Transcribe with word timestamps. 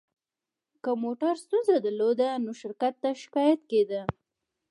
که 0.83 0.91
موټر 1.03 1.33
ستونزه 1.43 1.75
درلوده، 1.85 2.29
نو 2.43 2.51
شرکت 2.61 2.93
ته 3.01 3.09
شکایت 3.23 3.61
کېده. 3.71 4.01